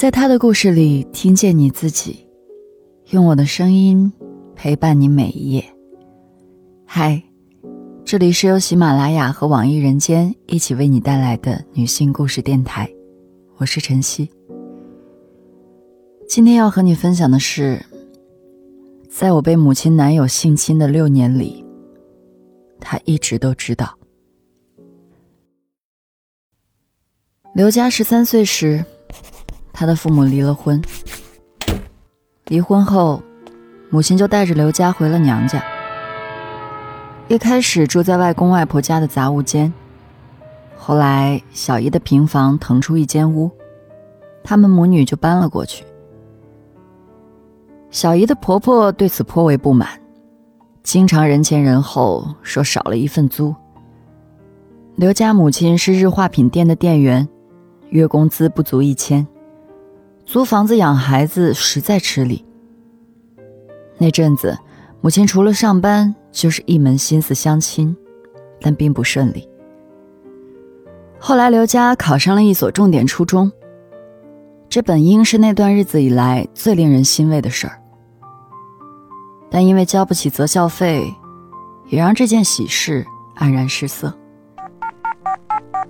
[0.00, 2.26] 在他的故事里听见你自己，
[3.10, 4.10] 用我的声音
[4.56, 5.62] 陪伴你每一页。
[6.86, 7.22] 嗨，
[8.02, 12.90] 这里是由喜马拉雅和网易人间一起为你带来的女性故事电台，
[13.58, 14.26] 我是晨曦。
[16.26, 17.84] 今天要和你分享的是，
[19.10, 21.62] 在我被母亲男友性侵的六年里，
[22.80, 23.98] 他一直都知道。
[27.54, 28.82] 刘佳十三岁时，
[29.72, 30.80] 他的父母离了婚。
[32.46, 33.22] 离婚后，
[33.90, 35.62] 母亲就带着刘佳回了娘家。
[37.28, 39.72] 一开始住在外公外婆家的杂物间，
[40.76, 43.50] 后来小姨的平房腾出一间屋，
[44.42, 45.84] 他们母女就搬了过去。
[47.90, 49.88] 小姨的婆婆对此颇为不满，
[50.82, 53.54] 经常人前人后说少了一份租。
[54.96, 57.28] 刘家母亲是日化品店的店员。
[57.90, 59.26] 月工资不足一千，
[60.30, 62.44] 租房子养孩子实在吃力。
[63.98, 64.56] 那阵子，
[65.00, 67.96] 母亲除了上班，就是一门心思相亲，
[68.60, 69.48] 但并不顺利。
[71.18, 73.50] 后来，刘佳考上了一所重点初中，
[74.68, 77.82] 这本应是那段日子以来最令人欣慰的事儿，
[79.50, 81.12] 但因为交不起择校费，
[81.88, 83.04] 也让这件喜事
[83.36, 84.16] 黯然失色。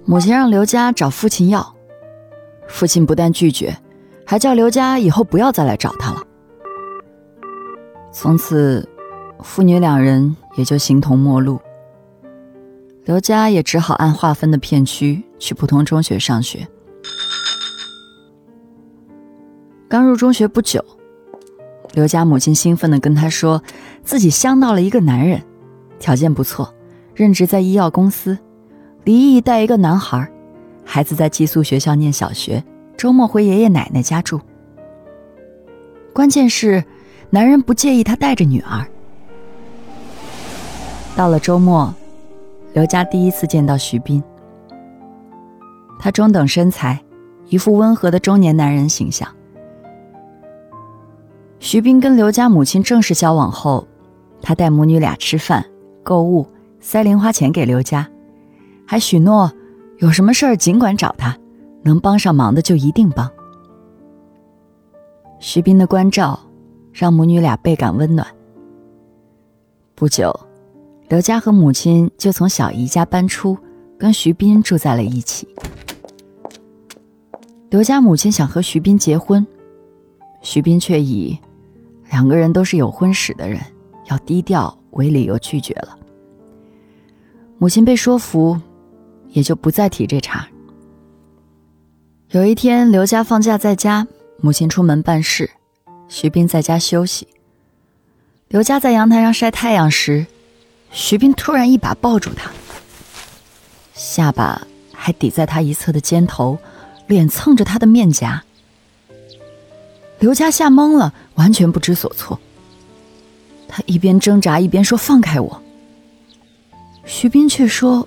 [0.06, 1.74] 母亲让刘佳找父亲要。
[2.66, 3.76] 父亲不但拒绝，
[4.30, 6.22] 还叫刘佳以后不要再来找他了。
[8.12, 8.88] 从此，
[9.42, 11.60] 父女两人也就形同陌路。
[13.06, 16.64] 刘佳也只好按划分的片区去普通中学上学。
[19.88, 20.80] 刚入中学不久，
[21.94, 23.60] 刘佳母亲兴奋地跟他说，
[24.04, 25.42] 自己相到了一个男人，
[25.98, 26.72] 条件不错，
[27.16, 28.38] 任职在医药公司，
[29.02, 30.30] 离异带一个男孩。
[30.84, 32.62] 孩子在寄宿学校念小学，
[33.00, 34.38] 周末回爷爷奶奶家住。
[36.12, 36.84] 关键是，
[37.30, 38.86] 男人不介意他带着女儿。
[41.16, 41.94] 到了周末，
[42.74, 44.22] 刘佳第一次见到徐斌。
[45.98, 47.02] 他中等身材，
[47.46, 49.26] 一副温和的中年男人形象。
[51.58, 53.88] 徐斌跟刘佳母亲正式交往后，
[54.42, 55.64] 他带母女俩吃饭、
[56.02, 56.46] 购物，
[56.80, 58.06] 塞零花钱给刘佳，
[58.86, 59.50] 还许诺。
[60.00, 61.34] 有什么事儿尽管找他，
[61.82, 63.30] 能帮上忙的就一定帮。
[65.38, 66.38] 徐斌的关照
[66.92, 68.26] 让母女俩倍感温暖。
[69.94, 70.34] 不久，
[71.08, 73.56] 刘佳和母亲就从小姨家搬出，
[73.98, 75.48] 跟徐斌住在了一起。
[77.70, 79.46] 刘佳母亲想和徐斌结婚，
[80.42, 81.38] 徐斌却以
[82.10, 83.60] 两个人都是有婚史的人，
[84.10, 85.96] 要低调为理由拒绝了。
[87.58, 88.58] 母亲被说服。
[89.32, 90.44] 也就不再提这茬。
[92.30, 94.06] 有一天，刘家放假在家，
[94.40, 95.50] 母亲出门办事，
[96.08, 97.26] 徐斌在家休息。
[98.46, 100.24] 刘家在阳台上晒太阳时，
[100.92, 102.48] 徐斌突然一把抱住她，
[103.94, 106.56] 下巴还抵在他一侧的肩头，
[107.08, 108.44] 脸蹭着他的面颊。
[110.20, 112.38] 刘家吓懵了，完全不知所措。
[113.66, 115.62] 他一边挣扎一边说：“放开我。”
[117.04, 118.06] 徐斌却说。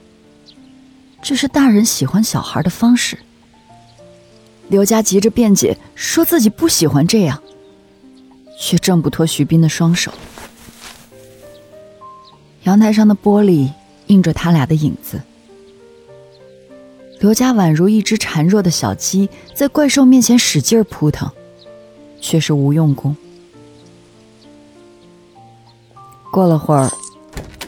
[1.21, 3.17] 这是大人喜欢小孩的方式。
[4.69, 7.41] 刘佳急着辩解，说自己不喜欢这样，
[8.59, 10.11] 却挣不脱徐斌的双手。
[12.63, 13.69] 阳台上的玻璃
[14.07, 15.21] 映着他俩的影子。
[17.19, 21.29] 刘佳宛如一只孱弱的小鸡，在怪兽面前使劲扑腾，
[22.19, 23.15] 却是无用功。
[26.31, 26.91] 过了会儿，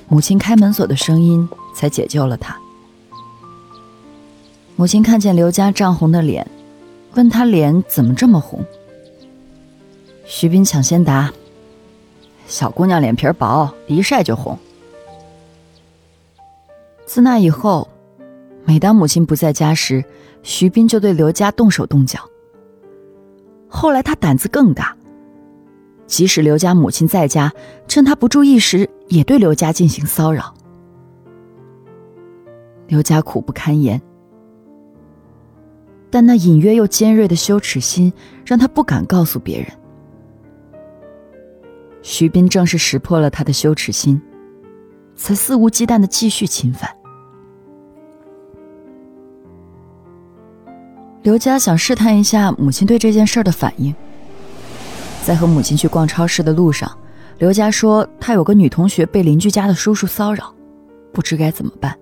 [0.08, 2.58] 母亲开门锁的声音才解救了他。
[4.76, 6.46] 母亲看见刘佳涨红的脸，
[7.16, 8.64] 问他脸怎么这么红。
[10.26, 11.32] 徐斌抢先答
[12.48, 14.58] ：“小姑娘脸皮薄，一晒就红。”
[17.06, 17.88] 自那以后，
[18.66, 20.04] 每当母亲不在家时，
[20.44, 22.20] 徐斌就对刘佳动手动脚。
[23.68, 24.96] 后来他胆子更大，
[26.08, 27.54] 即使刘家母亲在家，
[27.88, 30.54] 趁他不注意时，也对刘佳进行骚扰。
[32.88, 34.02] 刘佳苦不堪言。
[36.10, 38.14] 但那隐约又尖锐的羞耻心，
[38.46, 39.68] 让他不敢告诉别人。
[42.02, 44.22] 徐斌正是识破了他的羞耻心，
[45.16, 46.90] 才肆无忌惮的继续侵犯。
[51.24, 53.94] 刘佳想试探一下母亲对这件事的反应，
[55.24, 56.96] 在和母亲去逛超市的路上，
[57.40, 60.54] 刘佳说她有个女同学被邻居家的叔叔骚扰，
[61.12, 61.98] 不知该怎么办。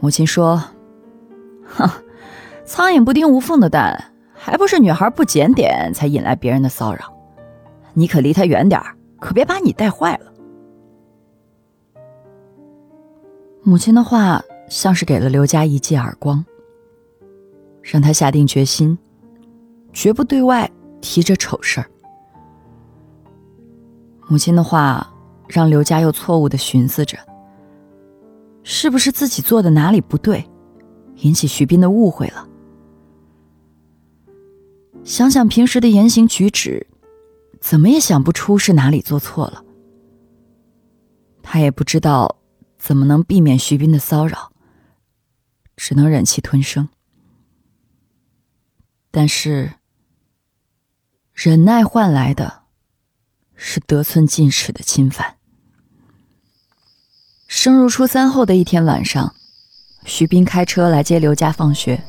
[0.00, 0.60] 母亲说。
[1.74, 1.88] 哼，
[2.64, 7.12] 苍蝇不叮无缝的蛋，还不是女孩不检点才引来别人的骚扰。
[7.94, 8.80] 你可离他远点，
[9.20, 10.32] 可别把你带坏了。
[13.62, 16.44] 母亲的话像是给了刘佳一记耳光，
[17.82, 18.98] 让他下定决心，
[19.92, 20.70] 绝不对外
[21.00, 21.86] 提这丑事儿。
[24.28, 25.06] 母亲的话
[25.46, 27.18] 让刘佳又错误的寻思着，
[28.62, 30.44] 是不是自己做的哪里不对，
[31.16, 32.48] 引起徐斌的误会了？
[35.04, 36.86] 想想平时的言行举止。
[37.60, 39.64] 怎么也想不出是哪里做错了。
[41.44, 42.38] 他也不知道
[42.76, 44.50] 怎么能避免徐斌的骚扰，
[45.76, 46.88] 只能忍气吞声。
[49.12, 49.74] 但是，
[51.32, 52.64] 忍耐换来的
[53.54, 55.36] 是得寸进尺的侵犯。
[57.46, 59.36] 升入初三后的一天晚上，
[60.04, 62.02] 徐斌开车来接刘佳放学。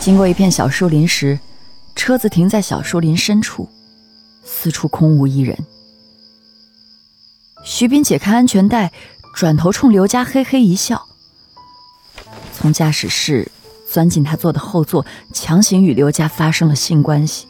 [0.00, 1.38] 经过一片小树林时，
[1.94, 3.68] 车子停在小树林深处。
[4.44, 5.58] 四处空无一人。
[7.62, 8.90] 徐斌解开安全带，
[9.34, 11.06] 转头冲刘佳嘿嘿一笑，
[12.54, 13.50] 从驾驶室
[13.90, 15.04] 钻进他坐的后座，
[15.34, 17.46] 强行与刘佳发生了性关系。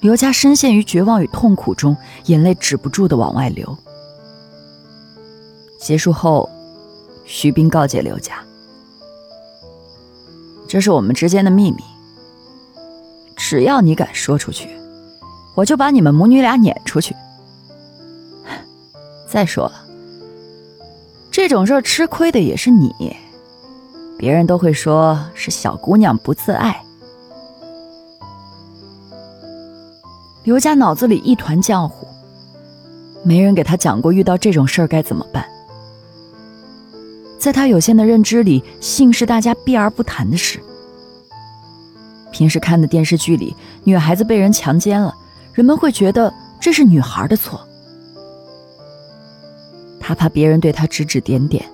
[0.00, 1.96] 刘佳深陷于绝望与痛苦中，
[2.26, 3.78] 眼泪止不住的往外流。
[5.86, 6.50] 结束后，
[7.24, 8.42] 徐斌告诫刘佳
[10.66, 11.78] ：“这是我们之间的秘密。”
[13.38, 14.68] 只要你敢说出去，
[15.54, 17.14] 我就把你们母女俩撵出去。
[19.30, 19.74] 再说了，
[21.30, 22.92] 这种事儿吃亏的也是你，
[24.18, 26.82] 别人都会说是小姑娘不自爱。
[30.42, 32.08] 刘家脑子里一团浆糊，
[33.22, 35.48] 没人给他讲过遇到这种事儿该怎么办。
[37.46, 40.60] 在他有限的认知里，性是大家避而不谈的事。
[42.32, 43.54] 平时看的电视剧里，
[43.84, 45.14] 女孩子被人强奸了，
[45.52, 47.60] 人们会觉得这是女孩的错。
[50.00, 51.64] 他怕别人对他指指点点，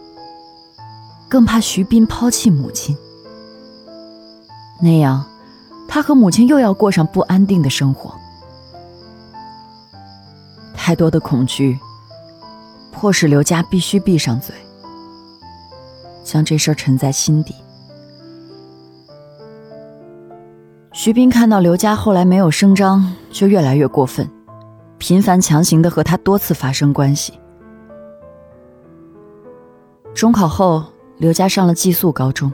[1.26, 2.94] 更怕徐斌抛弃母亲。
[4.78, 5.24] 那样，
[5.88, 8.14] 他和母亲又要过上不安定的生活。
[10.74, 11.78] 太多的恐惧，
[12.90, 14.54] 迫使刘佳必须闭上嘴，
[16.32, 17.54] 将这事儿沉在心底。
[20.90, 24.26] 徐斌看到刘佳后来没有声张，就越来越过分，
[24.96, 27.34] 频繁强行的和他多次发生关系。
[30.14, 30.82] 中考后，
[31.18, 32.50] 刘佳上了寄宿高中。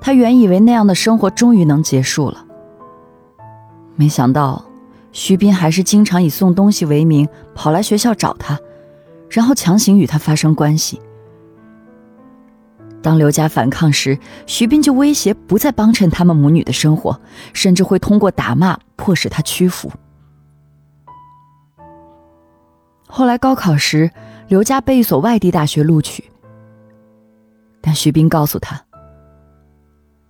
[0.00, 2.46] 他原以为那样的生活终于能结束了，
[3.96, 4.64] 没想到
[5.10, 8.56] 徐斌还是经常以送东西为名跑来学校找他，
[9.28, 11.00] 然后强行与他发生关系。
[13.02, 17.18] 当刘家反抗时，徐斌就威胁不再帮衬他们母女的生活，
[17.52, 19.90] 甚至会通过打骂迫使他屈服。
[23.08, 24.10] 后来高考时，
[24.48, 26.30] 刘家被一所外地大学录取，
[27.80, 28.84] 但徐斌告诉他，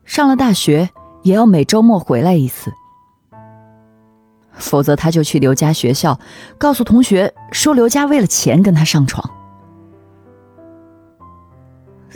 [0.05, 0.91] 上了大学
[1.23, 2.73] 也要每周末回来一次，
[4.53, 6.19] 否则他就去刘家学校
[6.57, 9.40] 告诉同学说刘家为了钱跟他上床。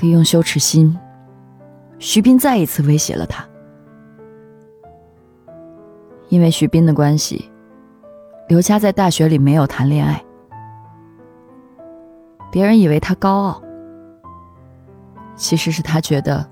[0.00, 0.98] 利用羞耻心，
[1.98, 3.46] 徐斌再一次威胁了他。
[6.28, 7.50] 因为徐斌的关系，
[8.48, 10.22] 刘佳在大学里没有谈恋爱。
[12.50, 13.62] 别人以为他高傲，
[15.36, 16.44] 其实是他觉得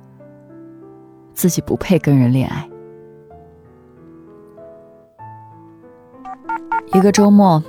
[1.35, 2.69] 自己不配跟人恋爱。
[6.93, 7.63] 一个周末，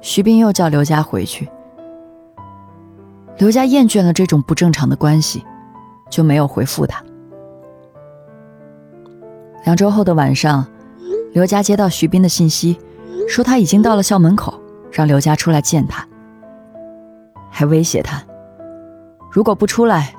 [0.00, 1.48] 徐斌又叫刘佳回去。
[3.38, 5.44] 刘佳厌倦了这种不正常的关系，
[6.10, 7.02] 就没有回复他。
[9.64, 10.66] 两周后的晚上，
[11.32, 12.76] 刘佳接到徐斌的信息，
[13.28, 16.04] 说他已经到了校门口，让刘佳出来见他，
[17.48, 18.20] 还威胁他，
[19.30, 20.12] 如果不出来，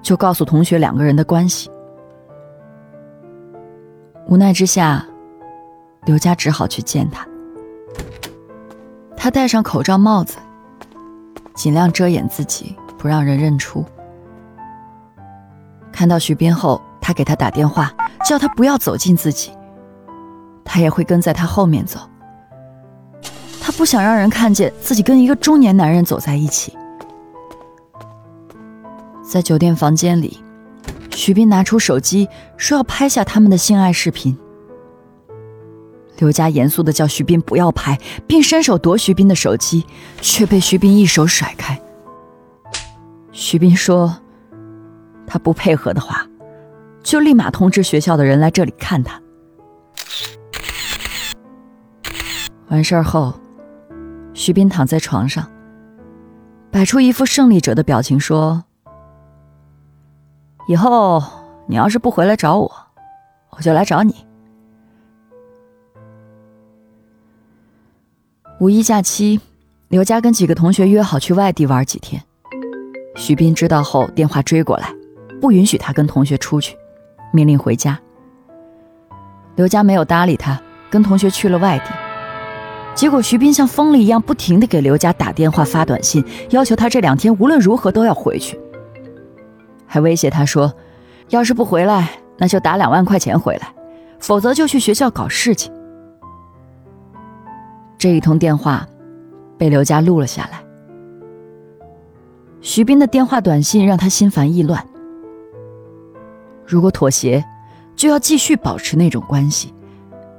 [0.00, 1.70] 就告诉同学两个人的关系。
[4.28, 5.04] 无奈之下，
[6.06, 7.26] 刘佳只好去见他。
[9.14, 10.38] 他戴上口罩帽子。
[11.54, 13.84] 尽量遮掩自己，不让人认出。
[15.92, 17.92] 看到徐斌后，他给他打电话，
[18.24, 19.52] 叫他不要走近自己，
[20.64, 22.00] 他也会跟在他后面走。
[23.60, 26.76] 他不想让人看见自己跟一个中年男人走在一起。
[29.22, 30.42] 在酒店房间里，
[31.10, 34.36] 徐斌拿出手机说要拍下他们的性爱视频。
[36.18, 39.84] 刘佳严肃的叫徐斌不要拍，并伸手夺徐斌的手机，
[40.20, 41.80] 却被徐斌一手甩开。
[43.32, 44.18] 徐斌说
[45.26, 46.26] ：“他不配合的话，
[47.02, 49.20] 就立马通知学校的人来这里看他。
[52.68, 53.34] 完事儿后，
[54.32, 55.50] 徐斌躺在床上，
[56.70, 58.64] 摆出一副胜利者的表情，说
[60.68, 61.22] ：“以后
[61.66, 62.70] 你要是不回来找我，
[63.50, 64.26] 我就来找你。”
[68.62, 69.40] 五一假期，
[69.88, 72.22] 刘佳跟几个同学约好去外地玩几天。
[73.16, 74.88] 徐斌知道后，电话追过来，
[75.40, 76.76] 不允许他跟同学出去，
[77.32, 77.98] 命令回家。
[79.56, 81.86] 刘佳没有搭理他，跟同学去了外地。
[82.94, 88.56] 结果徐斌像疯了一样，不停地给刘佳打电话、发短信，要求他这两天无论如何都要回去，
[89.88, 90.72] 还威胁他说
[91.30, 93.74] ：“要是不回来，那就打两万块钱回来，
[94.20, 95.72] 否则就去学校搞事情。”
[98.02, 98.84] 这一通电话
[99.56, 100.60] 被刘佳录了下来。
[102.60, 104.84] 徐斌的电话、短信让他心烦意乱。
[106.66, 107.44] 如果妥协，
[107.94, 109.72] 就要继续保持那种关系，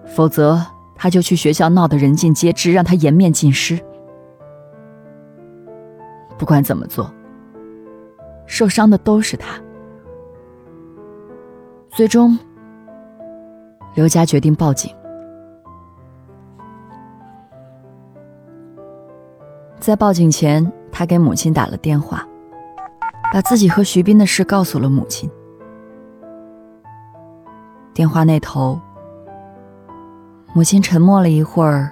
[0.05, 0.61] 否则
[0.93, 3.79] 他就去学校闹得人尽皆知，让他颜面尽失。
[6.37, 7.09] 不管怎么做，
[8.45, 9.57] 受伤的都是他。
[11.91, 12.37] 最终，
[13.95, 14.93] 刘佳决定报警。
[19.83, 20.71] 在报警前。
[20.95, 22.23] 他给母亲打了电话，
[23.33, 25.27] 把自己和徐斌的事告诉了母亲。
[27.95, 28.79] 电话那头，
[30.53, 31.91] 母亲沉默了一会儿，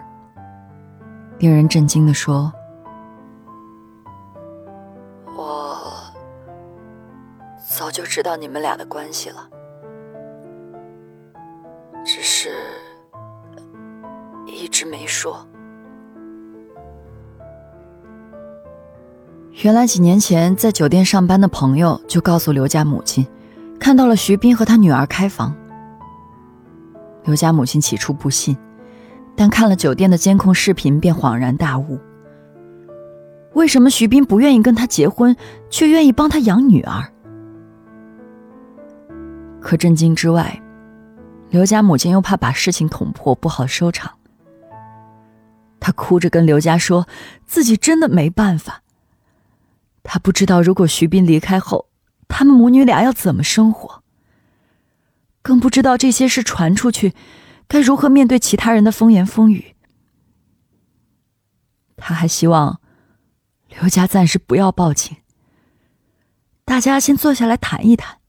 [1.39, 2.53] 令人震惊的说
[5.35, 5.75] ：“我
[7.67, 9.49] 早就知道你们俩的关系了，
[12.05, 12.51] 只是
[14.45, 15.43] 一直没说。”
[19.61, 23.27] 原来几年前在酒店上班的朋友就告诉刘家母亲，
[23.79, 25.55] 看到了徐斌和他女儿开房。
[27.25, 28.57] 刘家母亲起初不信，
[29.35, 31.99] 但看了酒店的监控视频便恍然大悟。
[33.53, 35.35] 为什么徐斌不愿意跟他结婚，
[35.69, 37.03] 却愿意帮他养女儿？
[39.59, 40.59] 可震惊之外，
[41.51, 44.11] 刘家母亲又怕把事情捅破不好收场。
[45.79, 47.07] 她哭着跟刘家说，
[47.45, 48.80] 自己真的没办法。
[50.03, 51.89] 他不知道，如果徐斌离开后，
[52.27, 54.03] 他们母女俩要怎么生活。
[55.41, 57.13] 更不知道这些事传出去，
[57.67, 59.75] 该如何面对其他人的风言风语。
[61.97, 62.81] 他还希望
[63.69, 65.17] 刘家暂时不要报警，
[66.65, 68.19] 大家先坐下来谈一谈。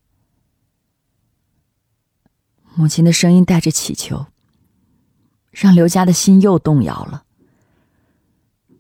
[2.74, 4.26] 母亲的声音带着乞求，
[5.50, 7.24] 让刘家的心又动摇了。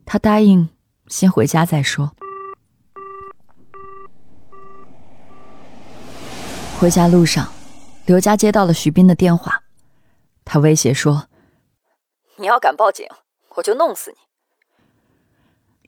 [0.06, 0.70] 他答应
[1.08, 2.14] 先回家再说。
[6.82, 7.46] 回家路上，
[8.06, 9.62] 刘佳接到了徐斌的电话，
[10.44, 11.28] 他威胁说
[12.34, 13.06] ：“你要敢报警，
[13.54, 14.16] 我就弄死你。”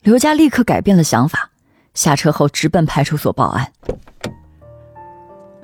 [0.09, 1.51] 刘佳立刻改变了想法，
[1.93, 3.73] 下车后直奔派出所报案。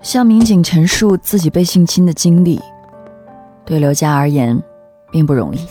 [0.01, 2.61] 向民警陈述自己被性侵的经历，
[3.63, 4.61] 对刘佳而言
[5.13, 5.65] 并不容易，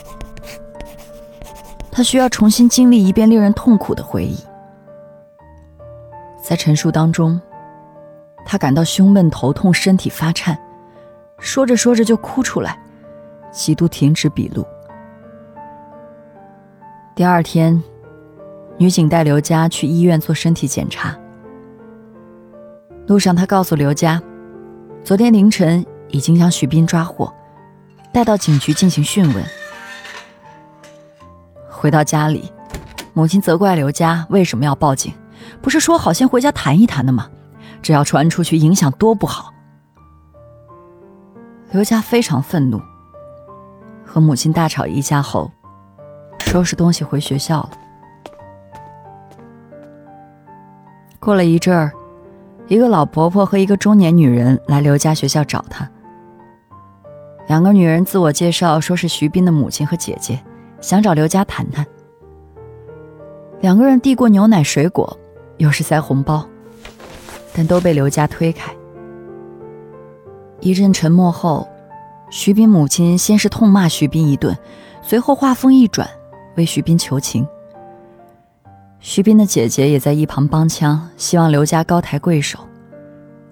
[1.93, 4.39] 他需要重新经历一遍令人痛苦的回忆。
[6.43, 7.39] 在陈述当中。
[8.51, 10.59] 他感到胸闷、头痛、身体发颤，
[11.39, 12.77] 说着说着就哭出来，
[13.53, 14.67] 几度停止笔录。
[17.15, 17.81] 第二天，
[18.77, 21.17] 女警带刘佳去医院做身体检查。
[23.07, 24.21] 路上，他告诉刘佳，
[25.05, 27.33] 昨天凌晨已经将徐斌抓获，
[28.13, 29.45] 带到警局进行讯问。
[31.69, 32.51] 回到家里，
[33.13, 35.15] 母亲责怪刘佳为什么要报警，
[35.63, 37.31] 不是说好先回家谈一谈的吗？
[37.83, 39.53] 这要传出去，影响多不好。
[41.73, 42.81] 刘佳非常愤怒，
[44.05, 45.51] 和母亲大吵一架后，
[46.41, 47.71] 收拾东西回学校了。
[51.21, 51.93] 过了一阵儿，
[52.67, 55.89] 一个老婆婆和一个中年女人来刘家学校找她。
[57.47, 60.43] 两个女人自我介绍，说是徐斌的母亲和姐姐，
[60.81, 61.87] 想找刘佳谈谈。
[63.61, 65.17] 两个人递过牛奶、水果，
[65.59, 66.49] 又是塞红包。
[67.55, 68.73] 但都被刘家推开。
[70.61, 71.69] 一阵沉默后，
[72.31, 74.57] 徐斌母亲先是痛骂徐斌一顿，
[75.03, 76.09] 随后话锋一转，
[76.57, 77.47] 为徐斌求情。
[78.99, 82.59] 徐斌的姐姐也在一旁帮腔，希望刘家高抬贵手。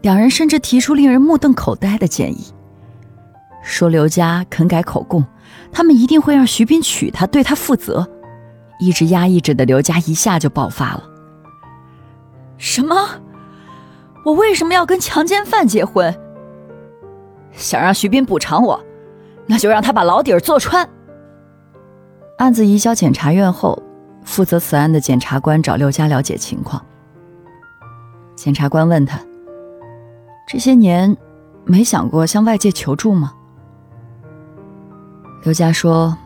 [0.03, 2.45] 两人甚至提出令人目瞪口呆的建议，
[3.63, 5.25] 说刘家肯改口供，
[5.73, 8.07] 他们一定会让徐斌娶她，对她负责。
[8.79, 11.03] 一直压抑着的刘家一下就爆发了
[12.59, 12.95] ：“什么？”
[14.25, 16.15] 我为什么要跟强奸犯结婚？
[17.53, 18.79] 想让徐斌补偿我，
[19.47, 20.89] 那就让他把牢底儿坐穿。
[22.37, 23.83] 案子移交检察院后，
[24.23, 26.85] 负责此案的检察官找刘佳了解情况。
[28.37, 29.19] 检察官问他
[30.47, 31.17] ：“这些年，
[31.65, 33.33] 没想过向外界求助吗？”
[35.43, 36.17] 刘佳说：“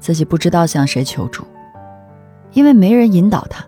[0.00, 1.44] 自己不知道向谁求助，
[2.52, 3.64] 因为没人引导他。”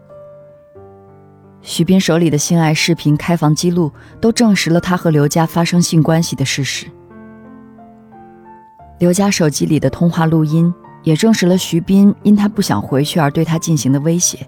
[1.68, 6.87] 徐斌手里的性爱视频开房记录都证实了他和刘佳发生性关系的事实。
[9.00, 14.38] 刘佳手机里的通话录音也证实了徐斌因他不想回去而对他进行的威胁。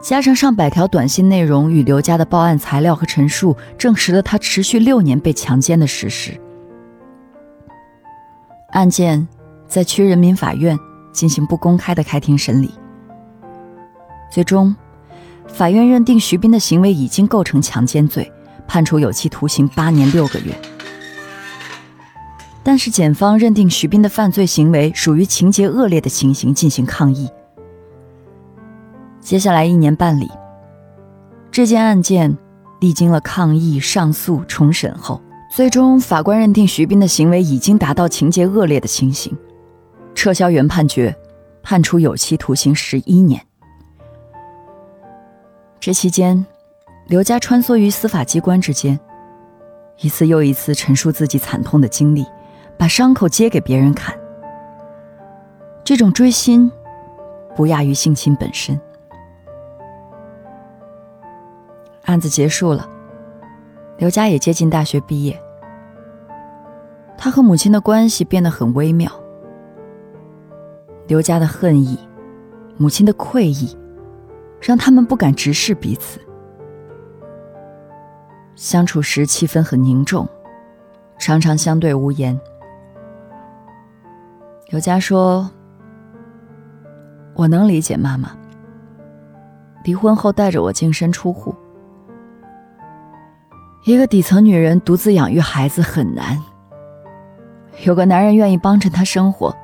[0.00, 6.32] 加上上百条短信内容与刘佳的报案材料和陈述，证实了他持续六年被强奸的事实。
[8.70, 9.28] 案件
[9.68, 10.78] 在区人民法院
[11.12, 12.70] 进行不公开的开庭审理，
[14.30, 14.74] 最终。
[15.48, 18.30] 法院认定徐斌的行为已经构成强奸罪，
[18.66, 20.54] 判处有期徒刑八年六个月。
[22.62, 27.28] 但是检方认定徐斌的犯罪行为属于情节恶劣的情形，进行抗议。
[29.20, 30.28] 接下来一年半里
[31.50, 32.36] 这件案件，
[32.80, 35.22] 历经了抗议、上诉、重审后，
[35.54, 39.34] 最终法官认定徐斌的行为已经达到情节恶劣的情形，
[40.14, 41.16] 撤销原判决，
[41.62, 43.45] 判处有期徒刑十一年。
[45.86, 46.44] 这期间，
[47.06, 48.98] 刘佳穿梭于司法机关之间，
[50.00, 52.26] 一次又一次陈述自己惨痛的经历，
[52.76, 54.18] 把伤口揭给别人看。
[55.84, 56.68] 这种追心，
[57.54, 58.80] 不亚于性侵本身。
[62.06, 62.84] 案子结束了，
[63.98, 65.40] 刘佳也接近大学毕业。
[67.16, 69.08] 他和母亲的关系变得很微妙。
[71.06, 71.96] 刘家的恨意，
[72.76, 73.78] 母亲的愧意。
[74.66, 76.20] 让他们不敢直视彼此，
[78.56, 80.28] 相处时气氛很凝重，
[81.18, 82.36] 常常相对无言。
[84.70, 85.48] 刘佳说
[87.36, 88.36] ：“我能理解妈妈
[89.84, 91.54] 离婚后带着我净身出户，
[93.84, 96.42] 一个底层女人独自养育孩子很难。
[97.84, 99.54] 有个男人愿意帮衬她生活，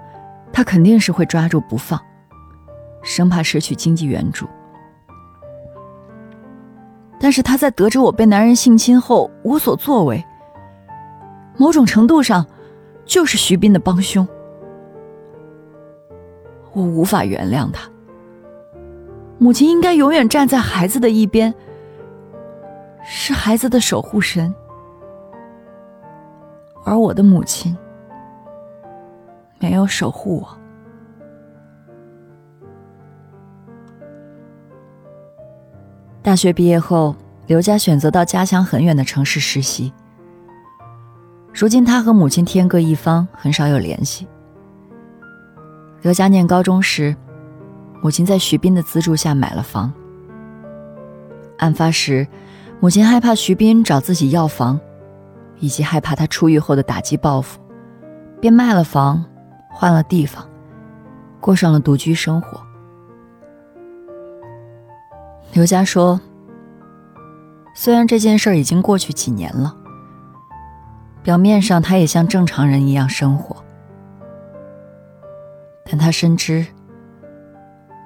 [0.52, 2.00] 她肯定是会抓住不放，
[3.02, 4.46] 生怕失去经济援助。”
[7.22, 10.24] 但是他在得知我被男人性侵后无所作为，
[11.56, 12.44] 某种程度上，
[13.04, 14.26] 就是徐斌的帮凶。
[16.72, 17.88] 我无法原谅他。
[19.38, 21.54] 母亲应该永远站在孩子的一边，
[23.04, 24.52] 是孩子的守护神，
[26.84, 27.76] 而我的母亲
[29.60, 30.61] 没有守护我。
[36.32, 37.14] 大学毕业后，
[37.46, 39.92] 刘佳选择到家乡很远的城市实习。
[41.52, 44.26] 如今，他和母亲天各一方，很少有联系。
[46.00, 47.14] 刘佳念高中时，
[48.00, 49.92] 母亲在徐斌的资助下买了房。
[51.58, 52.26] 案发时，
[52.80, 54.80] 母亲害怕徐斌找自己要房，
[55.58, 57.60] 以及害怕他出狱后的打击报复，
[58.40, 59.22] 便卖了房，
[59.68, 60.48] 换了地方，
[61.42, 62.58] 过上了独居生活。
[65.52, 66.18] 刘佳说
[67.76, 69.76] ：“虽然这件事已经过去几年了，
[71.22, 73.62] 表面上他也像正常人一样生活，
[75.84, 76.66] 但他深知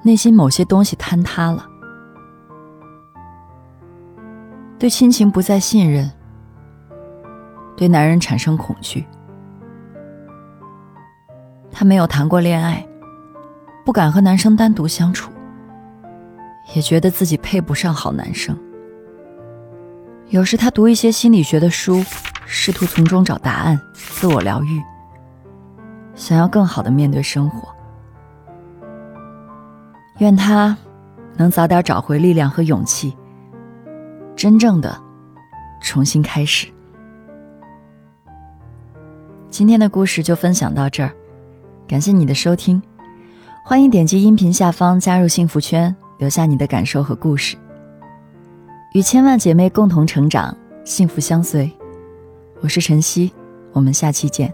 [0.02, 1.64] 内心某些东西坍塌了，
[4.76, 6.10] 对亲情不再信任，
[7.76, 9.06] 对男人产生恐惧。
[11.70, 12.84] 他没有谈过恋爱，
[13.84, 15.30] 不敢和男生单独相处。”
[16.74, 18.58] 也觉得自己配不上好男生。
[20.28, 22.04] 有时他读一些心理学的书，
[22.44, 24.82] 试图从中找答案，自我疗愈，
[26.14, 27.68] 想要更好的面对生活。
[30.18, 30.76] 愿他
[31.36, 33.16] 能早点找回力量和勇气，
[34.34, 35.00] 真正的
[35.80, 36.66] 重新开始。
[39.48, 41.12] 今天的故事就分享到这儿，
[41.86, 42.82] 感谢你的收听，
[43.64, 45.94] 欢迎点击音频下方加入幸福圈。
[46.18, 47.56] 留下你的感受和故事，
[48.94, 51.70] 与千万姐妹共同成长，幸福相随。
[52.60, 53.30] 我是晨曦，
[53.72, 54.52] 我们下期见。